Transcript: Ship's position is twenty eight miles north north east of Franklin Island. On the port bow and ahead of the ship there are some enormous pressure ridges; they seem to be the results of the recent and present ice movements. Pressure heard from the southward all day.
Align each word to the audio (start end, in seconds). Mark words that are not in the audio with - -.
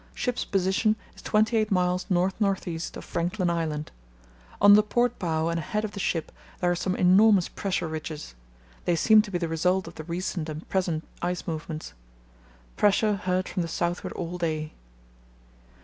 Ship's 0.15 0.45
position 0.45 0.95
is 1.15 1.21
twenty 1.21 1.55
eight 1.57 1.69
miles 1.69 2.07
north 2.09 2.33
north 2.39 2.67
east 2.67 2.97
of 2.97 3.05
Franklin 3.05 3.51
Island. 3.51 3.91
On 4.59 4.73
the 4.73 4.81
port 4.81 5.19
bow 5.19 5.49
and 5.49 5.59
ahead 5.59 5.85
of 5.85 5.91
the 5.91 5.99
ship 5.99 6.31
there 6.59 6.71
are 6.71 6.75
some 6.75 6.95
enormous 6.95 7.47
pressure 7.47 7.87
ridges; 7.87 8.33
they 8.85 8.95
seem 8.95 9.21
to 9.21 9.29
be 9.29 9.37
the 9.37 9.47
results 9.47 9.87
of 9.87 9.93
the 9.93 10.03
recent 10.03 10.49
and 10.49 10.67
present 10.69 11.07
ice 11.21 11.45
movements. 11.45 11.93
Pressure 12.77 13.13
heard 13.13 13.47
from 13.47 13.61
the 13.61 13.67
southward 13.67 14.13
all 14.13 14.39
day. 14.39 14.73